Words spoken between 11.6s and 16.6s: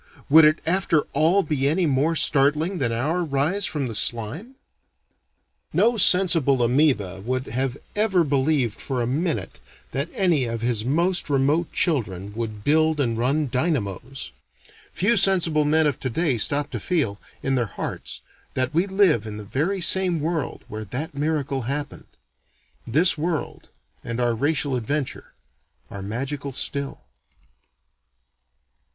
children would build and run dynamos. Few sensible men of today